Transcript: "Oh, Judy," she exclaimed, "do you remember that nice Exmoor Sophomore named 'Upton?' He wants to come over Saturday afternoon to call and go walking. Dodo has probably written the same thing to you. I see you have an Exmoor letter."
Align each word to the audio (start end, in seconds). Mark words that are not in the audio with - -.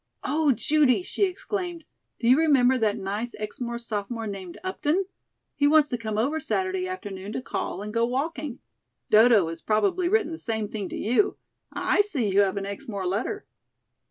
"Oh, 0.23 0.51
Judy," 0.51 1.03
she 1.03 1.25
exclaimed, 1.25 1.83
"do 2.17 2.27
you 2.27 2.35
remember 2.39 2.75
that 2.75 2.97
nice 2.97 3.35
Exmoor 3.35 3.77
Sophomore 3.77 4.25
named 4.25 4.57
'Upton?' 4.63 5.05
He 5.53 5.67
wants 5.67 5.89
to 5.89 5.97
come 5.99 6.17
over 6.17 6.39
Saturday 6.39 6.87
afternoon 6.87 7.33
to 7.33 7.41
call 7.43 7.83
and 7.83 7.93
go 7.93 8.03
walking. 8.07 8.61
Dodo 9.11 9.47
has 9.49 9.61
probably 9.61 10.09
written 10.09 10.31
the 10.31 10.39
same 10.39 10.67
thing 10.67 10.89
to 10.89 10.97
you. 10.97 11.37
I 11.71 12.01
see 12.01 12.27
you 12.27 12.39
have 12.39 12.57
an 12.57 12.65
Exmoor 12.65 13.05
letter." 13.05 13.45